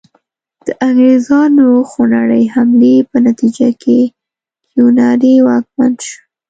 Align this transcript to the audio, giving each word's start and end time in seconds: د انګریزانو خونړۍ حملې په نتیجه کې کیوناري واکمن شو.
د 0.65 0.67
انګریزانو 0.87 1.67
خونړۍ 1.89 2.43
حملې 2.53 2.95
په 3.09 3.17
نتیجه 3.27 3.69
کې 3.81 3.99
کیوناري 4.67 5.33
واکمن 5.47 5.91
شو. 6.07 6.19